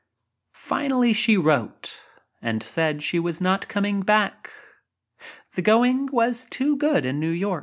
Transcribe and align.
Finally 0.71 1.13
she 1.13 1.37
wrote 1.37 2.01
and 2.41 2.63
said 2.63 3.03
she 3.03 3.19
was 3.19 3.39
not 3.39 3.67
coming 3.67 4.01
back— 4.01 4.51
the 5.55 5.61
going 5.61 6.07
was 6.07 6.47
too 6.47 6.75
good 6.75 7.05
in 7.05 7.19
New 7.19 7.35
':■•. 7.35 7.39